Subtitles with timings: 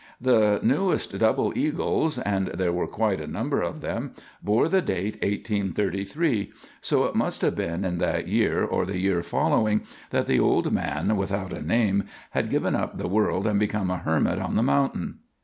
[0.19, 5.17] The newest double eagles and there were quite a number of them bore the date
[5.21, 10.39] 1833, so it must have been in that year or the year following that the
[10.39, 14.55] old man without a name had given up the world and become a hermit on
[14.55, 15.19] the mountain.